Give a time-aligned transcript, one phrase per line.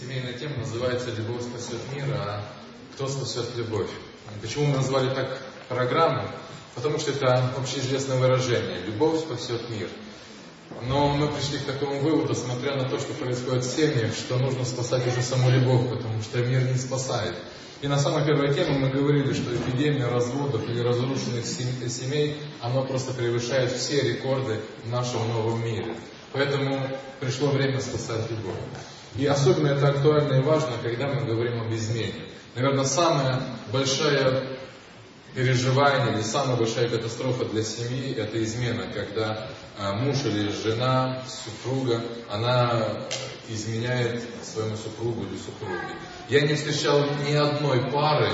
[0.00, 2.40] Семейная тема называется «Любовь спасет мир», а
[2.94, 3.90] кто спасет любовь?
[4.40, 6.22] Почему мы назвали так программу?
[6.76, 9.88] Потому что это общеизвестное выражение «любовь спасет мир».
[10.86, 14.64] Но мы пришли к такому выводу, смотря на то, что происходит в семьях, что нужно
[14.64, 17.34] спасать уже саму любовь, потому что мир не спасает.
[17.80, 23.14] И на самой первой теме мы говорили, что эпидемия разводов или разрушенных семей, она просто
[23.14, 25.96] превышает все рекорды в нашем новом мире.
[26.32, 26.88] Поэтому
[27.18, 28.54] пришло время спасать любовь.
[29.16, 32.26] И особенно это актуально и важно, когда мы говорим об измене.
[32.54, 33.42] Наверное, самая
[33.72, 34.44] большая
[35.34, 42.02] переживание или самая большая катастрофа для семьи– это измена, когда а, муж или жена, супруга,
[42.30, 43.06] она
[43.48, 45.94] изменяет своему супругу или супруге.
[46.28, 48.30] Я не встречал ни одной пары,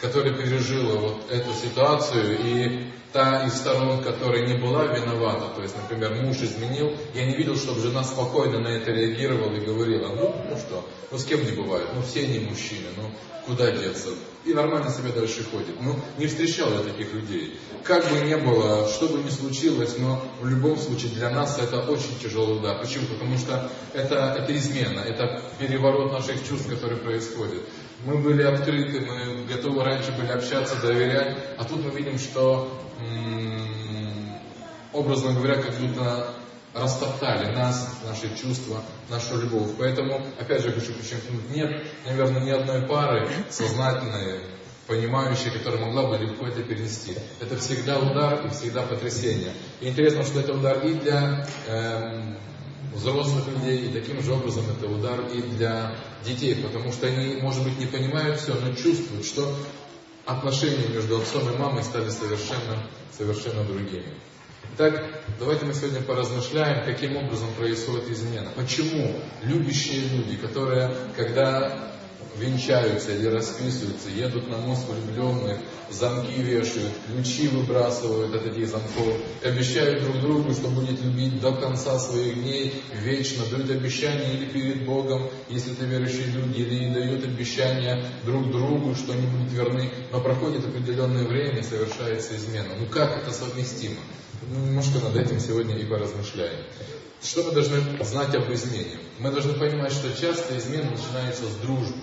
[0.00, 2.83] которая пережила вот эту ситуацию, и
[3.14, 7.54] та из сторон, которая не была виновата, то есть, например, муж изменил, я не видел,
[7.56, 11.52] чтобы жена спокойно на это реагировала и говорила, ну, ну что, ну с кем не
[11.52, 13.08] бывает, ну все не мужчины, ну
[13.46, 14.08] куда деться,
[14.44, 15.80] и нормально себе дальше ходит.
[15.80, 17.58] Ну, не встречал я таких людей.
[17.82, 21.80] Как бы ни было, что бы ни случилось, но в любом случае для нас это
[21.80, 22.78] очень тяжелый удар.
[22.80, 23.06] Почему?
[23.06, 27.62] Потому что это, это измена, это переворот наших чувств, который происходит.
[28.04, 32.70] Мы были открыты, мы готовы раньше были общаться, доверять, а тут мы видим, что,
[34.92, 36.34] образно говоря, как будто
[36.74, 39.70] растоптали нас, наши чувства, нашу любовь.
[39.78, 44.40] Поэтому, опять же, хочу подчеркнуть, нет, наверное, ни одной пары сознательной,
[44.86, 47.16] понимающей, которая могла бы легко это перенести.
[47.40, 49.52] Это всегда удар и всегда потрясение.
[49.80, 52.36] И интересно, что это удар и для эм,
[52.92, 55.94] взрослых людей, и таким же образом это удар и для
[56.24, 59.54] детей, потому что они, может быть, не понимают все, но чувствуют, что
[60.26, 64.14] отношения между отцом и мамой стали совершенно, совершенно другими.
[64.74, 68.50] Итак, давайте мы сегодня поразмышляем, каким образом происходит измена.
[68.56, 71.92] Почему любящие люди, которые, когда
[72.38, 75.58] венчаются или расписываются, едут на мост влюбленных,
[75.90, 81.98] замки вешают, ключи выбрасывают от этих замков, обещают друг другу, что будет любить до конца
[81.98, 88.04] своих дней, вечно, дают обещания или перед Богом, если это верующие люди, или дают обещания
[88.24, 92.70] друг другу, что они будут верны, но проходит определенное время и совершается измена.
[92.78, 94.00] Ну как это совместимо?
[94.50, 96.64] Ну, немножко над этим сегодня и поразмышляем.
[97.22, 98.98] Что мы должны знать об измене?
[99.18, 101.96] Мы должны понимать, что часто измена начинается с дружбы.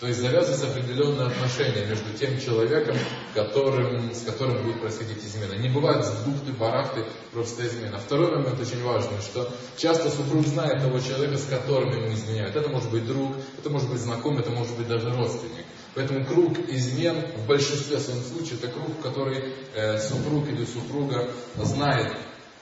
[0.00, 2.96] То есть завязываются определенные отношения между тем человеком,
[3.34, 5.54] которым, с которым будет происходить измена.
[5.54, 7.98] Не бывает с бухты, барахты просто измена.
[7.98, 12.54] Второй момент очень важный, что часто супруг знает того человека, с которым ему изменяют.
[12.54, 15.64] Это может быть друг, это может быть знакомый, это может быть даже родственник.
[15.96, 22.16] Поэтому круг измен в большинстве своем случаев это круг, который э, супруг или супруга знает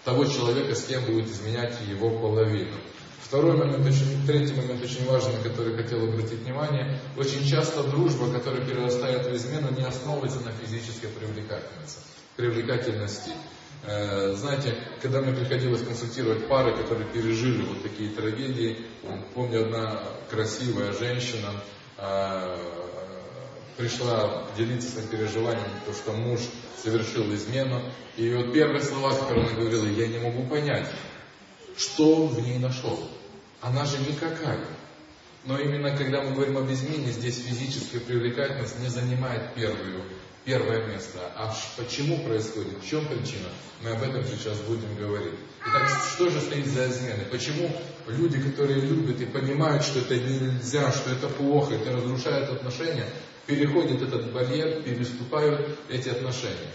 [0.04, 2.76] того человека, с кем будет изменять его половину.
[3.20, 6.98] Второй момент, очень, третий момент очень важный, на который хотел обратить внимание.
[7.16, 12.00] Очень часто дружба, которая перерастает в измену, не основывается на физической привлекательности.
[12.36, 13.30] привлекательности.
[13.84, 18.78] Э, знаете, когда мне приходилось консультировать пары, которые пережили вот такие трагедии,
[19.34, 21.52] помню, одна красивая женщина
[21.98, 22.56] э,
[23.76, 26.40] пришла делиться своим переживанием, то, что муж
[26.82, 27.82] совершил измену.
[28.16, 30.88] И вот первые слова, которые она говорила, я не могу понять,
[31.76, 32.98] что он в ней нашел.
[33.60, 34.64] Она же никакая.
[35.44, 40.02] Но именно когда мы говорим об измене, здесь физическая привлекательность не занимает первую,
[40.44, 41.20] первое место.
[41.36, 43.48] А почему происходит, в чем причина,
[43.82, 45.34] мы об этом сейчас будем говорить.
[45.60, 47.26] Итак, что же стоит за изменой?
[47.30, 47.70] Почему
[48.08, 53.06] люди, которые любят и понимают, что это нельзя, что это плохо, это разрушает отношения,
[53.46, 56.72] переходят этот барьер, переступают эти отношения?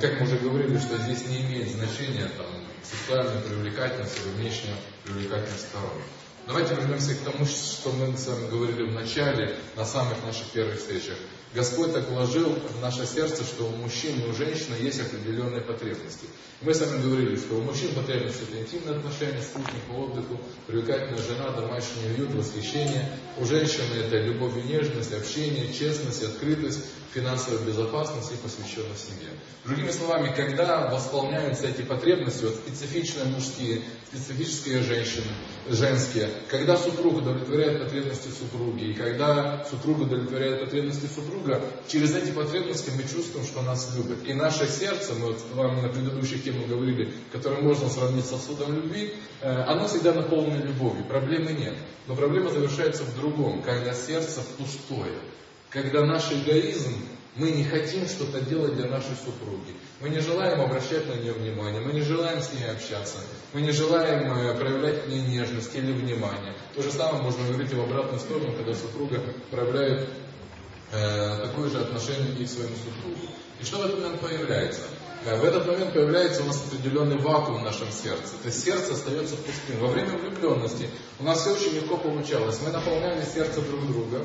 [0.00, 2.46] Как мы уже говорили, что здесь не имеет значения там,
[2.82, 4.74] сексуальная привлекательность или внешняя
[5.04, 6.02] привлекательность сторон.
[6.46, 10.78] Давайте вернемся к тому, что мы с вами говорили в начале, на самых наших первых
[10.78, 11.16] встречах.
[11.54, 16.26] Господь так вложил в наше сердце, что у мужчин и у женщины есть определенные потребности.
[16.60, 21.22] Мы с вами говорили, что у мужчин потребность это интимные отношения, спутник по отдыху, привлекательная
[21.22, 23.10] жена, домашний уют, восхищение.
[23.38, 26.80] У женщины это любовь и нежность, общение, честность, открытость,
[27.14, 29.30] финансовая безопасность и посвященность семье.
[29.64, 35.32] Другими словами, когда восполняются эти потребности, вот специфичные мужские, специфические женщины,
[35.68, 42.90] женские, когда супруг удовлетворяет потребности супруги, и когда супруг удовлетворяет потребности супруга, через эти потребности
[42.96, 44.18] мы чувствуем, что нас любят.
[44.26, 48.30] И наше сердце, мы вот с вами на предыдущих темах говорили, которое можно сравнить с
[48.30, 51.74] сосудом любви, э, оно всегда наполнено любовью, проблемы нет.
[52.06, 55.18] Но проблема завершается в другом, когда сердце пустое,
[55.70, 56.94] когда наш эгоизм
[57.38, 59.72] Мы не хотим что-то делать для нашей супруги.
[60.00, 63.18] Мы не желаем обращать на нее внимание, мы не желаем с ней общаться,
[63.52, 66.54] мы не желаем э, проявлять к ней нежность или внимание.
[66.76, 70.08] То же самое можно говорить и в обратную сторону, когда супруга проявляет
[70.92, 73.28] э, такое же отношение и к своему супругу.
[73.60, 74.82] И что в этот момент появляется?
[75.24, 78.34] Э, в этот момент появляется у нас определенный вакуум в нашем сердце.
[78.40, 79.80] То есть сердце остается пустым.
[79.80, 82.60] Во время влюбленности у нас все очень легко получалось.
[82.64, 84.24] Мы наполняли сердце друг друга,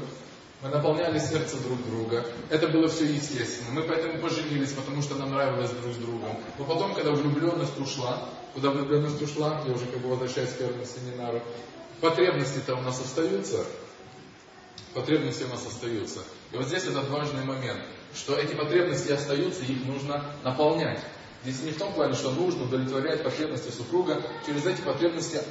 [0.63, 2.25] мы наполняли сердце друг друга.
[2.49, 3.71] Это было все естественно.
[3.71, 6.37] Мы поэтому поженились, потому что нам нравилось друг с другом.
[6.57, 10.85] Но потом, когда влюбленность ушла, куда влюбленность ушла, я уже как бы возвращаюсь к первому
[10.85, 11.41] семинару,
[11.99, 13.65] потребности-то у нас остаются,
[14.93, 16.19] потребности у нас остаются.
[16.53, 17.81] И вот здесь этот важный момент,
[18.15, 21.01] что эти потребности остаются, их нужно наполнять.
[21.43, 25.41] Здесь не в том плане, что нужно удовлетворять потребности супруга, через эти потребности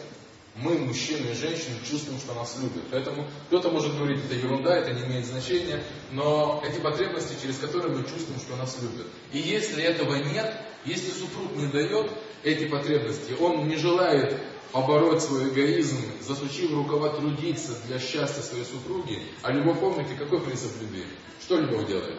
[0.54, 2.84] мы, мужчины и женщины, чувствуем, что нас любят.
[2.90, 7.96] Поэтому кто-то может говорить, это ерунда, это не имеет значения, но эти потребности, через которые
[7.96, 9.06] мы чувствуем, что нас любят.
[9.32, 10.54] И если этого нет,
[10.84, 12.10] если супруг не дает
[12.42, 14.38] эти потребности, он не желает
[14.72, 20.72] побороть свой эгоизм, засучив рукава трудиться для счастья своей супруги, а любовь, помните, какой принцип
[20.80, 21.04] любви?
[21.40, 22.18] Что любовь делает?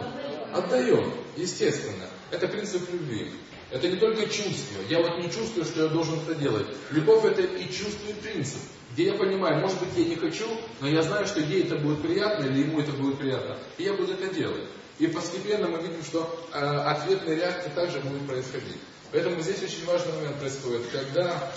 [0.53, 2.09] Отдает, естественно.
[2.31, 3.31] Это принцип любви.
[3.73, 4.81] Это не только чувство.
[4.87, 6.67] Я вот не чувствую, что я должен это делать.
[6.91, 8.59] Любовь это и чувство, и принцип.
[8.91, 10.45] Где я понимаю, может быть, я не хочу,
[10.79, 13.93] но я знаю, что ей это будет приятно, или ему это будет приятно, и я
[13.93, 14.65] буду это делать.
[14.99, 18.77] И постепенно мы видим, что э, ответные реакции также будут происходить.
[19.11, 21.51] Поэтому здесь очень важный момент происходит, когда,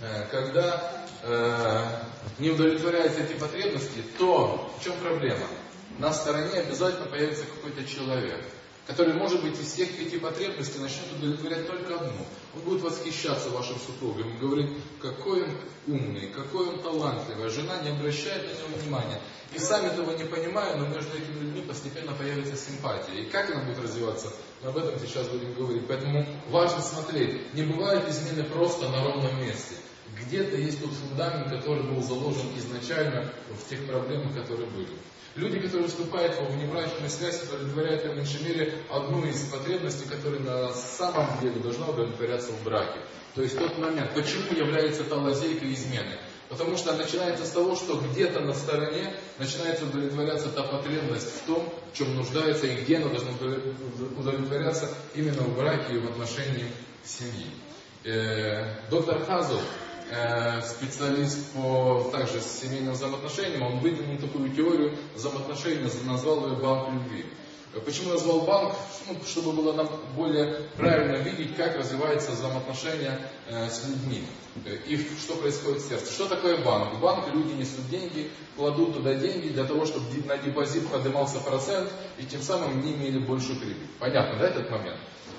[0.00, 1.84] э, когда э,
[2.40, 5.46] не удовлетворяются эти потребности, то в чем проблема?
[6.00, 8.44] На стороне обязательно появится какой-то человек
[8.86, 12.26] который, может быть, из всех пяти потребностей начнет удовлетворять только одну.
[12.54, 14.70] Он будет восхищаться вашим супругом и говорить,
[15.00, 15.50] какой он
[15.86, 17.46] умный, какой он талантливый.
[17.46, 19.20] А жена не обращает на него внимания.
[19.54, 23.22] И сами этого не понимая, но между этими людьми постепенно появится симпатия.
[23.22, 24.32] И как она будет развиваться,
[24.62, 25.86] мы об этом сейчас будем говорить.
[25.88, 27.54] Поэтому важно смотреть.
[27.54, 29.76] Не бывает измены просто на ровном месте.
[30.20, 34.88] Где-то есть тот фундамент, который был заложен изначально в тех проблемах, которые были.
[35.36, 40.72] Люди, которые вступают во внебрачную связь, удовлетворяют по меньшей мере одну из потребностей, которая на
[40.72, 43.00] самом деле должна удовлетворяться в браке.
[43.34, 46.18] То есть тот момент, почему является та лазейка измены.
[46.48, 51.68] Потому что начинается с того, что где-то на стороне начинается удовлетворяться та потребность в том,
[51.92, 53.32] в чем нуждается и где она должна
[54.16, 56.66] удовлетворяться именно в браке и в отношении
[57.02, 57.46] семьи.
[58.04, 59.83] Э, доктор Хазл Э,
[60.62, 67.24] специалист по также семейным взаимоотношениям, он выдвинул такую теорию взаимоотношений, назвал ее банк любви.
[67.84, 68.74] Почему назвал банк?
[69.08, 74.24] Ну, чтобы было нам более правильно видеть, как развиваются взаимоотношения э, с людьми
[74.64, 76.12] э, и что происходит в сердце.
[76.12, 77.00] Что такое банк?
[77.00, 82.24] Банк люди несут деньги, кладут туда деньги для того, чтобы на депозит поднимался процент и
[82.24, 83.88] тем самым не имели большую прибыль.
[83.98, 84.98] Понятно, да, этот момент?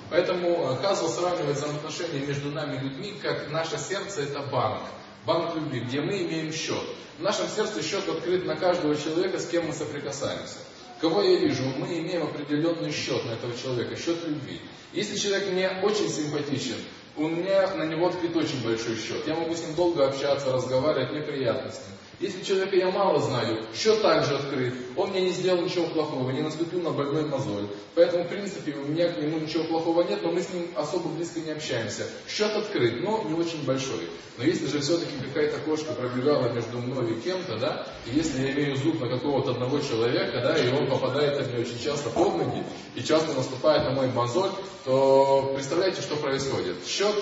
[0.09, 4.81] Поэтому Хазл сравнивает взаимоотношения между нами людьми, как наше сердце это банк.
[5.25, 6.83] Банк любви, где мы имеем счет.
[7.17, 10.57] В нашем сердце счет открыт на каждого человека, с кем мы соприкасаемся.
[11.01, 11.63] Кого я вижу?
[11.77, 14.61] Мы имеем определенный счет на этого человека, счет любви.
[14.93, 16.77] Если человек мне очень симпатичен,
[17.17, 19.25] у меня на него открыт очень большой счет.
[19.25, 21.97] Я могу с ним долго общаться, разговаривать, мне приятно с ним.
[22.19, 26.41] Если человека я мало знаю, счет также открыт, он мне не сделал ничего плохого, не
[26.41, 27.67] наступил на больной мозоль.
[27.93, 31.09] Поэтому, в принципе, у меня к нему ничего плохого нет, но мы с ним особо
[31.09, 32.07] близко не общаемся.
[32.29, 34.07] Счет открыт, но не очень большой.
[34.37, 38.51] Но если же все-таки какая-то кошка пробегала между мной и кем-то, да, и если я
[38.53, 42.63] имею зуб на какого-то одного человека, да, и он попадает мне очень часто под ноги,
[42.95, 44.51] и часто наступает на мой мозоль,
[44.85, 46.77] то представляете, что происходит?
[46.87, 47.15] Счет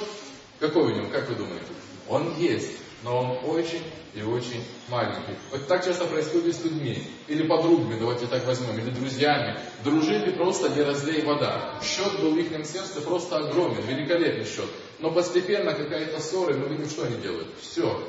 [0.59, 1.65] какой у него, как вы думаете?
[2.07, 2.71] Он есть
[3.03, 3.83] но он очень
[4.13, 5.35] и очень маленький.
[5.51, 9.57] Вот так часто происходит с людьми, или подругами, давайте так возьмем, или друзьями.
[9.83, 11.73] Дружили просто не разлей вода.
[11.81, 14.69] Счет был в их сердце просто огромен, великолепный счет.
[14.99, 17.49] Но постепенно какая-то ссора, и мы видим, что они делают.
[17.61, 18.01] Все.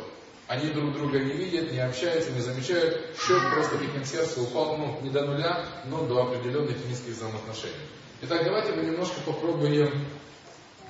[0.46, 3.16] Они друг друга не видят, не общаются, не замечают.
[3.18, 7.72] Счет просто в их сердце упал ну, не до нуля, но до определенных низких взаимоотношений.
[8.22, 10.06] Итак, давайте мы немножко попробуем,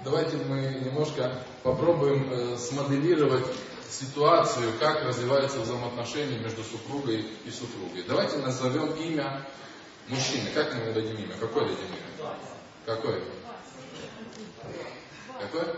[0.04, 3.44] давайте мы немножко попробуем э, смоделировать
[3.90, 8.04] ситуацию, как развиваются взаимоотношения между супругой и супругой.
[8.06, 9.46] Давайте назовем имя
[10.08, 10.50] мужчины.
[10.54, 11.34] Как мы ему дадим имя?
[11.38, 12.36] Какое дадим имя?
[12.86, 13.22] Какое?
[15.40, 15.76] Какое?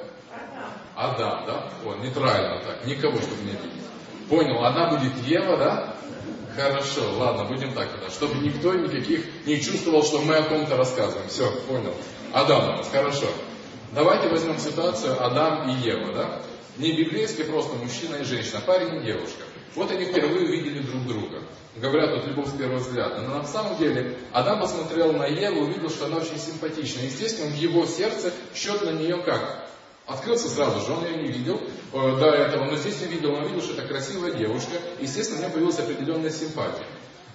[0.94, 1.72] Адам, да?
[1.84, 3.82] О, нейтрально так, никого, чтобы не видеть.
[4.28, 5.96] Понял, она будет Ева, да?
[6.56, 11.28] Хорошо, ладно, будем так тогда, чтобы никто никаких не чувствовал, что мы о ком-то рассказываем.
[11.28, 11.94] Все, понял.
[12.32, 13.26] Адам хорошо.
[13.92, 16.42] Давайте возьмем ситуацию Адам и Ева, да?
[16.78, 19.44] Не библейский просто мужчина и женщина, парень и девушка.
[19.74, 21.42] Вот они впервые увидели друг друга.
[21.76, 23.22] говорят, вот любовь с первого взгляда.
[23.22, 27.00] Но на самом деле Адам посмотрел на Еву, увидел, что она очень симпатична.
[27.00, 29.66] Естественно, в его сердце счет на нее как?
[30.06, 31.60] Открылся сразу же, он ее не видел
[31.92, 34.76] э, до этого, но здесь увидел, он видел, что это красивая девушка.
[35.00, 36.86] Естественно, у него появилась определенная симпатия.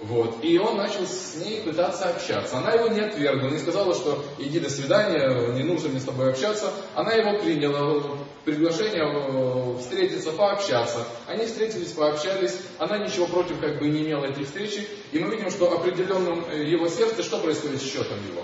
[0.01, 0.43] Вот.
[0.43, 2.58] И он начал с ней пытаться общаться.
[2.58, 6.31] Она его не отвергла, не сказала, что иди до свидания, не нужно мне с тобой
[6.31, 6.72] общаться.
[6.96, 11.05] Она его приняла, приглашение э, встретиться, пообщаться.
[11.27, 12.58] Они встретились, пообщались.
[12.79, 14.88] Она ничего против как бы не имела этой встречи.
[15.12, 18.43] И мы видим, что определенном э, его сердце, что происходит с счетом его?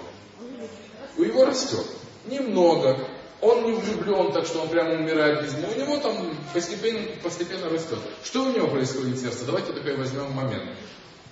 [1.17, 1.85] У него растет.
[2.27, 2.99] Немного.
[3.41, 5.69] Он не влюблен, так что он прямо умирает без него.
[5.75, 7.99] У него там постепенно, постепенно растет.
[8.23, 9.45] Что у него происходит в сердце?
[9.45, 10.69] Давайте такой возьмем момент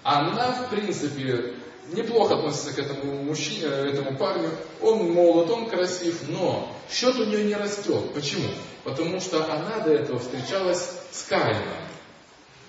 [0.06, 1.56] она, в принципе,
[1.92, 4.52] неплохо относится к этому мужчине, этому парню.
[4.80, 8.14] Он молод, он красив, но счет у нее не растет.
[8.14, 8.48] Почему?
[8.84, 11.64] Потому что она до этого встречалась с Каином.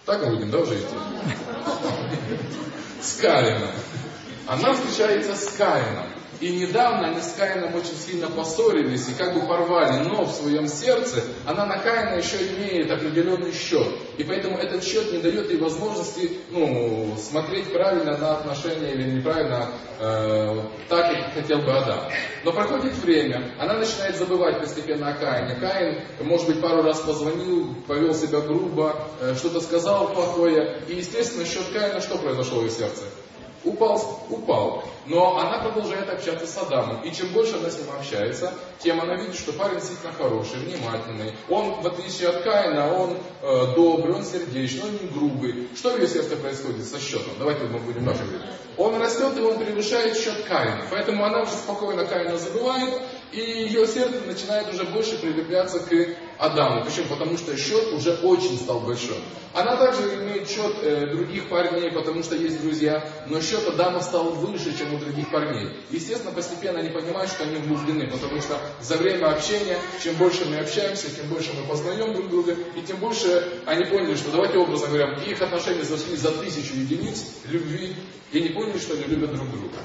[0.06, 0.86] Так мы будем, да, уже идти?
[3.02, 3.70] С Каином.
[4.46, 6.06] Она встречается с Каином.
[6.40, 10.68] И недавно они с Каином очень сильно поссорились и как бы порвали, но в своем
[10.68, 13.86] сердце она на Каина еще имеет определенный счет.
[14.18, 19.70] И поэтому этот счет не дает ей возможности ну, смотреть правильно на отношения или неправильно
[19.98, 22.00] э, так, как хотел бы Адам.
[22.44, 25.54] Но проходит время, она начинает забывать постепенно о Каине.
[25.56, 30.82] Каин, может быть, пару раз позвонил, повел себя грубо, э, что-то сказал плохое.
[30.88, 33.02] И, естественно, счет Каина, что произошло в ее сердце?
[33.66, 34.84] Упал, упал.
[35.06, 37.02] Но она продолжает общаться с Адамом.
[37.02, 41.34] И чем больше она с ним общается, тем она видит, что парень действительно хороший, внимательный.
[41.48, 45.68] Он, в отличие от Каина, он э, добрый, он сердечный, он не грубый.
[45.76, 47.32] Что в ее сердце происходит со счетом?
[47.38, 48.46] Давайте мы будем дальше говорить.
[48.78, 50.86] Он растет, и он превышает счет Каина.
[50.90, 53.00] Поэтому она уже спокойно Каина забывает,
[53.32, 55.92] и ее сердце начинает уже больше прилепляться к
[56.38, 56.84] Адаму.
[56.84, 57.06] Почему?
[57.08, 59.16] Потому что счет уже очень стал большим.
[59.54, 64.32] Она также имеет счет э, других парней, потому что есть друзья, но счет Адама стал
[64.32, 65.78] выше, чем у других парней.
[65.90, 70.56] Естественно, постепенно они понимают, что они влюблены, потому что за время общения, чем больше мы
[70.56, 74.88] общаемся, тем больше мы познаем друг друга, и тем больше они поняли, что, давайте образно
[74.88, 77.96] говоря, их отношения зашли за тысячу единиц любви,
[78.32, 79.78] и не поняли, что они любят друг друга.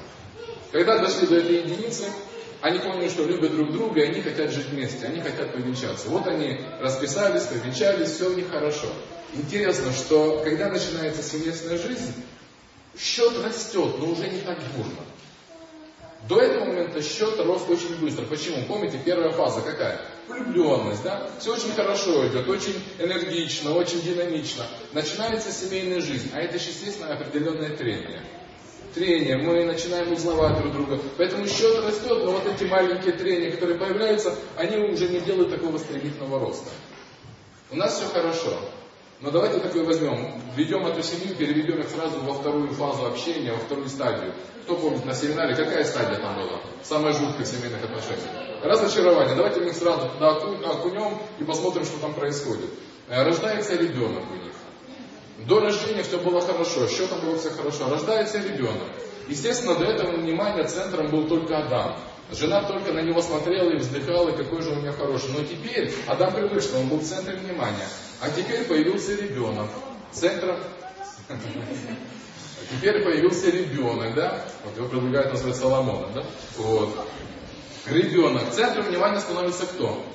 [0.72, 2.06] Когда дошли до этой единицы,
[2.62, 6.10] они поняли, что любят друг друга, и они хотят жить вместе, они хотят повенчаться.
[6.10, 8.88] Вот они расписались, повенчались, все у них хорошо.
[9.34, 12.14] Интересно, что когда начинается семейная жизнь,
[12.98, 15.00] счет растет, но уже не так бурно.
[16.30, 18.26] До этого момента счет рос очень быстро.
[18.26, 18.64] Почему?
[18.68, 20.00] Помните, первая фаза какая?
[20.28, 21.28] Влюбленность, да?
[21.40, 24.66] Все очень хорошо идет, очень энергично, очень динамично.
[24.94, 28.22] Начинается семейная жизнь, а это, естественно, определенное трение
[28.94, 31.00] трения, мы начинаем узнавать друг друга.
[31.18, 35.78] Поэтому счет растет, но вот эти маленькие трения, которые появляются, они уже не делают такого
[35.78, 36.70] стремительного роста.
[37.72, 38.58] У нас все хорошо.
[39.22, 43.60] Но давайте такой возьмем, введем эту семью, переведем их сразу во вторую фазу общения, во
[43.60, 44.34] вторую стадию.
[44.64, 46.60] Кто помнит на семинаре, какая стадия там была?
[46.84, 48.64] Самая жуткая семейных отношениях.
[48.64, 49.36] Разочарование.
[49.36, 52.70] Давайте мы их сразу туда окунем и посмотрим, что там происходит.
[53.10, 54.51] Э, рождается ребенок у них.
[55.48, 57.90] До рождения все было хорошо, счетом было все хорошо.
[57.90, 58.88] Рождается ребенок.
[59.28, 61.98] Естественно, до этого внимания центром был только Адам.
[62.32, 65.32] Жена только на него смотрела и вздыхала, какой же он у меня хороший.
[65.32, 67.88] Но теперь Адам привык, что он был в центре внимания.
[68.22, 69.68] А теперь появился ребенок.
[70.12, 70.58] Центром...
[72.72, 74.46] Теперь появился ребенок, да?
[74.64, 76.24] Вот его предлагают назвать Соломоном, да?
[76.58, 76.90] Вот.
[77.88, 78.52] Ребенок.
[78.52, 80.06] Центром внимания становится кто?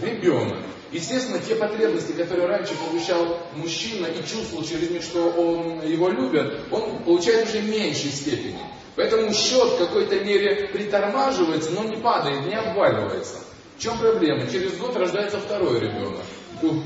[0.00, 0.58] Ребенок.
[0.92, 6.60] Естественно, те потребности, которые раньше получал мужчина и чувствовал через них, что он, его любят,
[6.70, 8.58] он получает уже в меньшей степени.
[8.94, 13.36] Поэтому счет в какой-то мере притормаживается, но не падает, не обваливается.
[13.82, 14.46] Чем проблема?
[14.46, 16.22] Через год рождается второй ребенок.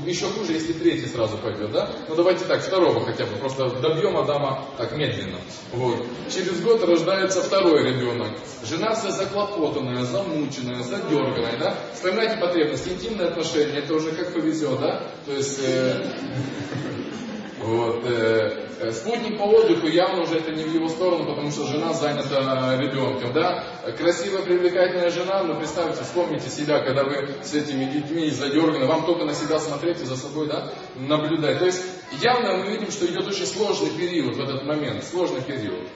[0.07, 1.91] Еще хуже, если третий сразу пойдет, да?
[2.09, 5.37] Ну давайте так, второго хотя бы, просто добьем Адама так медленно.
[5.73, 6.03] Вот.
[6.33, 8.29] Через год рождается второй ребенок.
[8.63, 11.75] Жена вся заклопотанная, замученная, задерганная, да?
[11.93, 15.11] Вспоминайте потребности, интимные отношения, это уже как повезет, да?
[15.27, 15.59] То есть...
[15.63, 16.03] Э,
[17.59, 21.65] вот, э, э, спутник по отдыху явно уже это не в его сторону, потому что
[21.65, 23.63] жена занята ребенком, да.
[23.97, 29.25] Красивая, привлекательная жена, но представьте, вспомните себя, когда вы с этими детьми задерганы, вам только
[29.25, 31.57] на себя смотреть и за собой, да, наблюдать.
[31.59, 31.83] То есть
[32.21, 35.87] явно мы видим, что идет очень сложный период в этот момент, сложный период.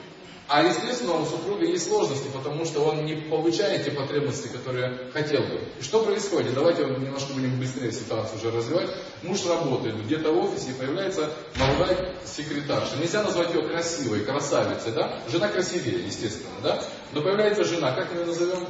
[0.48, 5.40] А естественно у супруга есть сложности, потому что он не получает те потребности, которые хотел
[5.42, 5.60] бы.
[5.78, 6.54] И что происходит?
[6.54, 8.90] Давайте немножко будем быстрее ситуацию уже развивать.
[9.22, 12.96] Муж работает где-то в офисе, и появляется молодая секретарша.
[12.96, 15.20] Нельзя назвать ее красивой, красавицей, да?
[15.30, 16.82] Жена красивее, естественно, да?
[17.12, 18.66] Но появляется жена, как ее назовем?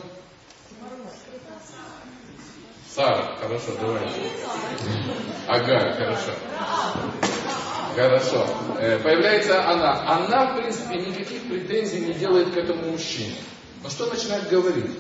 [2.95, 4.21] Сара, хорошо, давайте.
[5.49, 7.32] Ага, хорошо.
[7.95, 8.47] Хорошо.
[8.79, 10.03] Э, появляется она.
[10.09, 13.37] Она, в принципе, никаких претензий не делает к этому мужчине.
[13.83, 14.91] Но что начинает говорить?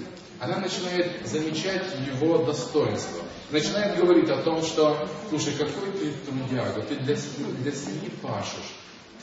[0.40, 3.22] Она начинает замечать его достоинство.
[3.50, 8.72] Начинает говорить о том, что, слушай, какой ты трудяга, ты для, для семьи пашешь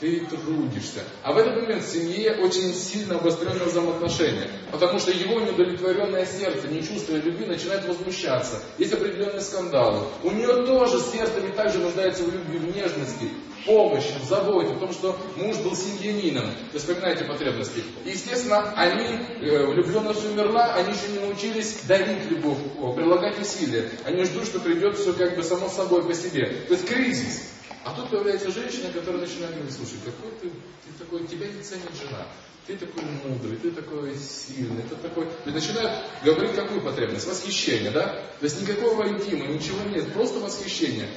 [0.00, 1.04] ты трудишься.
[1.22, 6.68] А в этот момент в семье очень сильно обостренное взаимоотношения, потому что его неудовлетворенное сердце,
[6.68, 8.62] не чувствуя любви, начинает возмущаться.
[8.78, 10.06] Есть определенные скандалы.
[10.24, 13.28] У нее тоже сердце ведь также нуждается в любви, в нежности,
[13.60, 16.46] в помощи, в заботе, в том, что муж был семьянином.
[16.46, 17.84] То есть вспоминайте потребности.
[18.06, 22.58] И, естественно, они, э, влюбленность умерла, они еще не научились дарить любовь,
[22.96, 23.90] прилагать усилия.
[24.06, 26.64] Они ждут, что придет все как бы само собой по себе.
[26.68, 27.50] То есть кризис.
[27.84, 31.90] А тут появляется женщина, которая начинает говорить, слушай, какой ты, ты такой, тебя не ценит
[31.98, 32.26] жена,
[32.66, 35.26] ты такой мудрый, ты такой сильный, ты такой...
[35.46, 37.26] И начинают говорить какую потребность?
[37.26, 38.06] Восхищение, да?
[38.38, 41.08] То есть никакого интима, ничего нет, просто восхищение.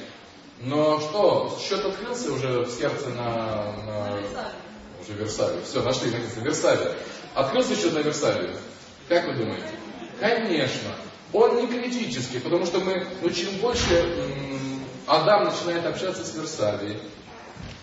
[0.60, 3.72] Но что, счет открылся уже в сердце на...
[3.82, 4.52] на...
[5.02, 5.60] Уже Версале.
[5.64, 6.96] Все, нашли, наконец-то, Версале.
[7.34, 8.56] Открылся счет на Версале.
[9.08, 9.68] Как вы думаете?
[10.18, 10.90] Конечно.
[11.34, 14.40] Он не критический, потому что мы, ну чем больше
[15.06, 16.98] Адам начинает общаться с Версалией.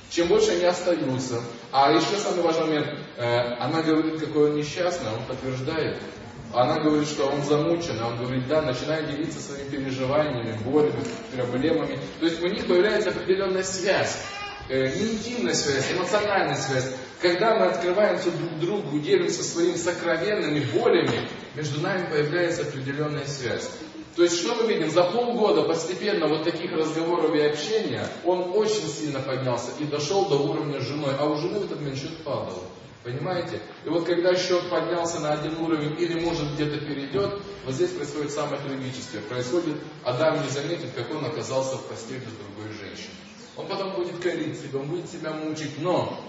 [0.10, 1.42] Чем больше они остаются.
[1.72, 2.88] А еще самый важный момент.
[3.18, 5.98] Э, она говорит, какой он несчастный, он подтверждает.
[6.54, 11.02] Она говорит, что он замучен, а он говорит, да, начинает делиться своими переживаниями, болями,
[11.34, 11.98] проблемами.
[12.20, 14.18] То есть у них появляется определенная связь.
[14.68, 16.94] Э, интимная связь, эмоциональная связь.
[17.22, 23.70] Когда мы открываемся друг другу, делимся своими сокровенными болями, между нами появляется определенная связь.
[24.16, 24.90] То есть что мы видим?
[24.90, 30.36] За полгода постепенно вот таких разговоров и общения он очень сильно поднялся и дошел до
[30.36, 32.64] уровня с женой, а у жены в этот момент счет падал.
[33.04, 33.60] Понимаете?
[33.84, 38.32] И вот когда счет поднялся на один уровень или может где-то перейдет, вот здесь происходит
[38.32, 39.22] самое трагическое.
[39.22, 43.16] Происходит, Адам не заметит, как он оказался в постели с другой женщиной.
[43.58, 46.22] Он потом будет корить себя, он будет себя мучить, но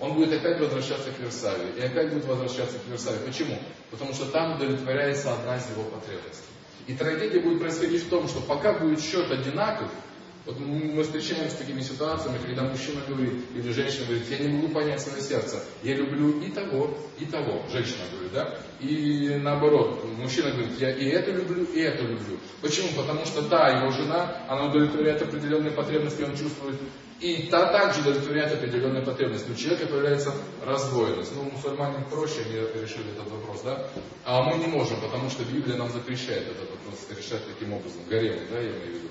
[0.00, 1.72] он будет опять возвращаться к Версаве.
[1.76, 3.18] И опять будет возвращаться к Версаве.
[3.24, 3.56] Почему?
[3.90, 6.42] Потому что там удовлетворяется одна из его потребностей.
[6.86, 9.88] И трагедия будет происходить в том, что пока будет счет одинаков,
[10.44, 14.68] вот мы встречаемся с такими ситуациями, когда мужчина говорит, или женщина говорит, я не могу
[14.68, 20.50] понять свое сердце, я люблю и того, и того, женщина говорит, да, и наоборот, мужчина
[20.50, 22.38] говорит, я и это люблю, и это люблю.
[22.60, 22.88] Почему?
[22.96, 26.76] Потому что та его жена, она удовлетворяет определенные потребности, он чувствует
[27.22, 29.48] и та также удовлетворяет определенные потребности.
[29.50, 31.32] У человека появляется раздвоенность.
[31.36, 33.88] Ну, мусульмане проще они решили этот вопрос, да?
[34.24, 38.00] А мы не можем, потому что Библия нам запрещает этот вопрос решать таким образом.
[38.08, 39.08] Гарем, да, я имею в виду.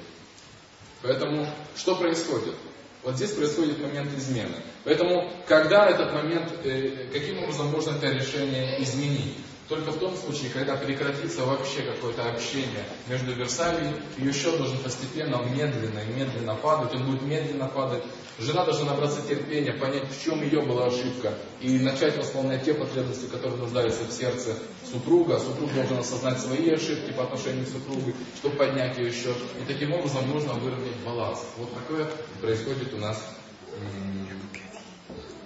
[1.01, 2.55] Поэтому что происходит?
[3.03, 4.55] Вот здесь происходит момент измены.
[4.83, 9.37] Поэтому, когда этот момент, э, каким образом можно это решение изменить?
[9.67, 15.41] Только в том случае, когда прекратится вообще какое-то общение между Версалией, ее счет должен постепенно,
[15.43, 18.03] медленно медленно падать, он будет медленно падать.
[18.37, 23.27] Жена должна набраться терпения, понять, в чем ее была ошибка, и начать восполнять те потребности,
[23.27, 24.57] которые нуждаются в сердце
[24.91, 25.39] супруга.
[25.39, 29.37] Супруг должен осознать свои ошибки по отношению к супругу, чтобы поднять ее счет.
[29.61, 31.39] И таким образом нужно выровнять баланс.
[31.57, 32.09] Вот такое
[32.41, 33.17] происходит у нас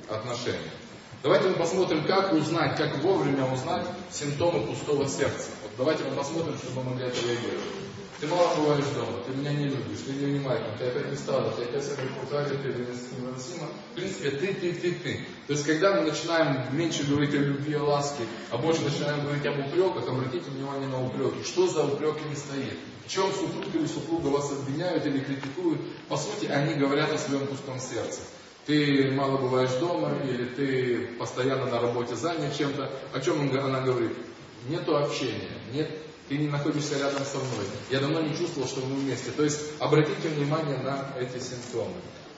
[0.10, 0.72] отношение.
[1.24, 5.50] Давайте мы посмотрим, как узнать, как вовремя узнать симптомы пустого сердца.
[5.64, 7.64] Вот давайте мы посмотрим, чтобы мы могли отреагировать.
[8.26, 11.52] Ты мало бываешь дома, ты меня не любишь, ты не внимательный, ты опять не стала,
[11.52, 13.68] ты опять себя пугали, ты невыносима.
[13.92, 15.28] В принципе, ты, ты, ты, ты.
[15.46, 19.46] То есть, когда мы начинаем меньше говорить о любви, о ласке, а больше начинаем говорить
[19.46, 21.44] об упреках, обратите внимание на упреки.
[21.46, 22.80] Что за упреками стоит?
[23.06, 25.82] В чем супруг или супруга вас обвиняют или критикуют?
[26.10, 28.22] По сути, они говорят о своем пустом сердце
[28.66, 32.90] ты мало бываешь дома, или ты постоянно на работе занят чем-то.
[33.14, 34.18] О чем она говорит?
[34.68, 35.88] Нету общения, нет,
[36.28, 37.66] ты не находишься рядом со мной.
[37.90, 39.32] Я давно не чувствовал, что мы вместе.
[39.32, 41.96] То есть обратите внимание на эти симптомы.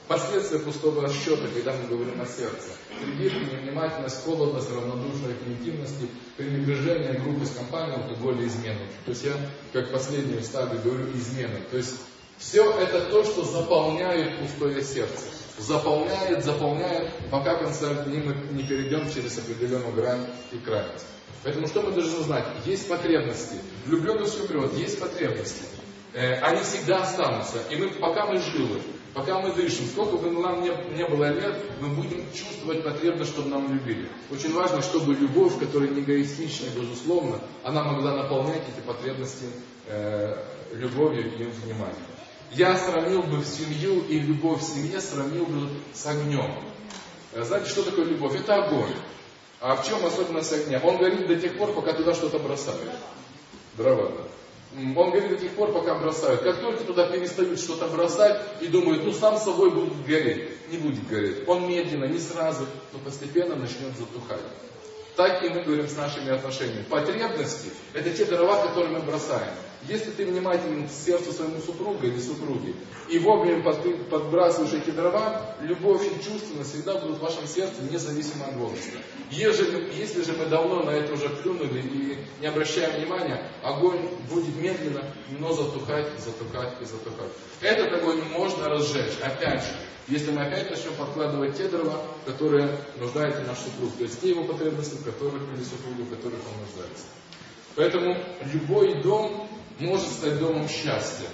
[0.08, 2.70] Последствия пустого счета, когда мы говорим о сердце.
[3.02, 8.80] Кредит, невнимательность, холодность, равнодушие к интимности, пренебрежение, грубость компании, алкоголь и измену.
[9.06, 9.34] То есть я,
[9.74, 11.60] как последнюю стадию, говорю измены.
[11.72, 11.96] То есть
[12.38, 15.26] все это то, что заполняет пустое сердце
[15.58, 21.06] заполняет, заполняет, пока в конце дней мы не перейдем через определенную грань и крайность.
[21.44, 22.46] Поэтому что мы должны знать?
[22.66, 23.56] Есть потребности.
[23.86, 25.64] Влюбленность умрет, есть потребности.
[26.14, 27.60] Э, они всегда останутся.
[27.70, 28.82] И мы, пока мы живы,
[29.14, 33.50] пока мы дышим, сколько бы нам не, не было лет, мы будем чувствовать потребность, чтобы
[33.50, 34.10] нам любили.
[34.32, 39.46] Очень важно, чтобы любовь, которая не эгоистичная, безусловно, она могла наполнять эти потребности
[39.88, 41.96] э, любовью и вниманием.
[42.52, 46.52] Я сравнил бы семью и любовь в семье сравнил бы с огнем.
[47.34, 48.36] Э, знаете, что такое любовь?
[48.36, 48.94] Это огонь.
[49.60, 50.80] А в чем особенность огня?
[50.84, 52.92] Он горит до тех пор, пока туда что-то бросают.
[53.76, 54.12] Дрова.
[54.76, 56.42] Он говорит до тех пор, пока бросают.
[56.42, 60.50] Как только туда перестают что-то бросать и думают, ну сам собой будет гореть.
[60.70, 61.48] Не будет гореть.
[61.48, 64.42] Он медленно, не сразу, но постепенно начнет затухать.
[65.16, 66.84] Так и мы говорим с нашими отношениями.
[66.84, 69.54] Потребности– это те дрова, которые мы бросаем.
[69.88, 72.76] Если ты внимателен к сердцу своему супруга или супруги,
[73.10, 73.64] и вовремя
[74.10, 78.98] подбрасываешь эти дрова, любовь и чувственность всегда будут в вашем сердце, независимо от возраста.
[79.32, 84.56] Если, если же мы давно на это уже плюнули и не обращаем внимания, огонь будет
[84.58, 85.04] медленно,
[85.40, 87.32] но затухать, затухать и затухать.
[87.62, 89.70] Этот огонь можно разжечь, опять же,
[90.10, 94.44] если мы опять начнем подкладывать те дрова, которые нуждается наш супруг, то есть те его
[94.44, 97.06] потребности, в которых или супругу, в которых он нуждается.
[97.76, 98.18] Поэтому
[98.54, 99.48] любой дом
[99.80, 101.28] может стать домом счастья.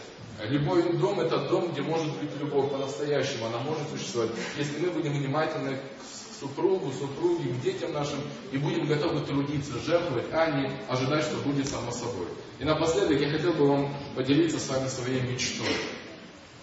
[0.44, 5.14] Любой дом это дом, где может быть любовь по-настоящему, она может существовать, если мы будем
[5.14, 8.20] внимательны к супругу, супруге, к детям нашим
[8.52, 12.28] и будем готовы трудиться, жертвовать, а не ожидать, что будет само собой.
[12.60, 15.76] И напоследок я хотел бы вам поделиться с вами своей мечтой.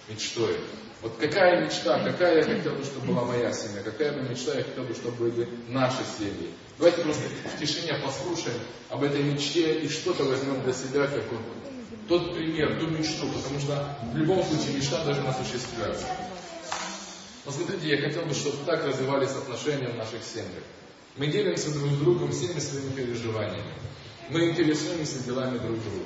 [0.09, 0.57] Мечтой.
[1.03, 4.65] Вот какая мечта, какая я хотел бы, чтобы была моя семья, какая бы мечта я
[4.65, 6.51] хотел бы, чтобы были наши семьи.
[6.77, 7.23] Давайте просто
[7.55, 8.59] в тишине послушаем
[8.91, 11.25] об этой мечте и что-то возьмем для себя, как
[12.07, 16.07] тот пример, ту мечту, потому что в любом случае мечта должна осуществляться.
[17.45, 20.65] Посмотрите, я хотел бы, чтобы так развивались отношения в наших семьях.
[21.17, 23.73] Мы делимся друг с другом всеми своими переживаниями.
[24.29, 26.05] Мы интересуемся делами друг друга.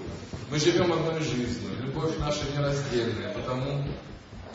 [0.51, 1.71] Мы живем одной жизнью.
[1.83, 3.85] Любовь наша нераздельная, потому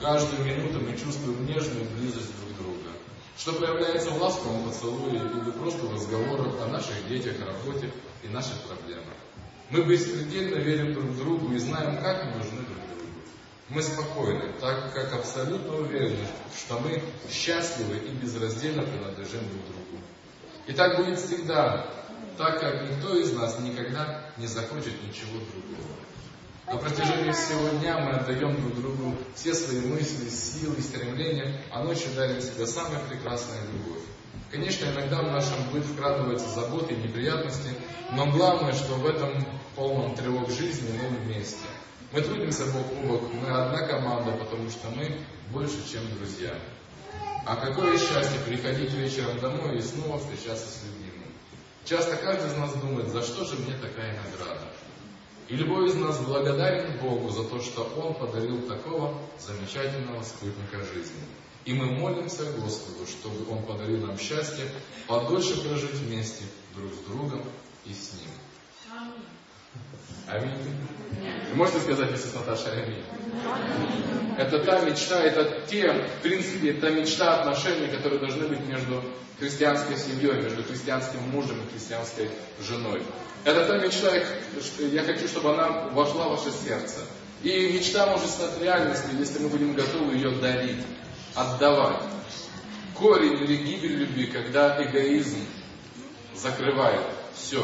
[0.02, 2.90] каждую минуту мы чувствуем нежную близость друг друга.
[3.38, 7.92] Что проявляется в ласковом поцелуе или просто в разговорах о наших детях, работе
[8.24, 9.14] и наших проблемах.
[9.70, 13.12] Мы беспредельно верим друг другу и знаем, как мы нужны друг другу.
[13.70, 16.26] Мы спокойны, так как абсолютно уверены,
[16.58, 20.04] что мы счастливы и безраздельно принадлежим друг другу.
[20.66, 21.88] И так будет всегда,
[22.38, 25.96] так как никто из нас никогда не захочет ничего другого.
[26.72, 32.14] На протяжении всего дня мы отдаем друг другу все свои мысли, силы, стремления, а ночью
[32.16, 34.04] дарим себе самое прекрасное любовь.
[34.52, 37.70] Конечно, иногда в нашем быт вкрадываются заботы и неприятности,
[38.12, 39.44] но главное, что в этом
[39.76, 41.66] полном тревог жизни мы вместе.
[42.12, 46.54] Мы трудимся бок о бок, мы одна команда, потому что мы больше, чем друзья.
[47.48, 51.30] А какое счастье приходить вечером домой и снова встречаться с любимым.
[51.86, 54.62] Часто каждый из нас думает, за что же мне такая награда?
[55.50, 61.24] И любой из нас благодарен Богу за то, что Он подарил такого замечательного спутника жизни.
[61.66, 64.66] И мы молимся Господу, чтобы Он подарил нам счастье
[65.08, 67.44] подольше прожить вместе друг с другом
[67.86, 68.32] и с Ним.
[68.96, 69.26] Аминь.
[70.32, 73.04] Вы можете сказать вместе с Наташей Аминь?
[74.38, 79.04] Это та мечта, это те, в принципе, это мечта отношений, которые должны быть между
[79.40, 82.30] христианской семьей, между христианским мужем и христианской
[82.62, 83.04] женой.
[83.44, 84.16] Это та мечта,
[84.92, 87.00] я хочу, чтобы она вошла в ваше сердце.
[87.42, 90.86] И мечта может стать реальностью, если мы будем готовы ее дарить,
[91.36, 92.04] отдавать.
[92.96, 95.38] Корень или гибель любви, когда эгоизм
[96.36, 97.02] закрывает
[97.39, 97.63] все.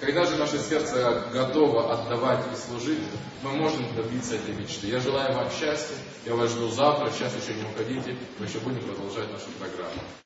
[0.00, 3.00] Когда же наше сердце готово отдавать и служить,
[3.42, 4.86] мы можем добиться этой мечты.
[4.86, 8.82] Я желаю вам счастья, я вас жду завтра, сейчас еще не уходите, мы еще будем
[8.82, 10.00] продолжать нашу программу.